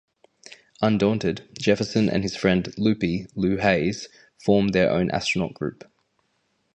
[0.81, 4.09] Undaunted, Jefferson and his friend "Loopie" Louie Hays
[4.43, 5.83] form their own astronaut group.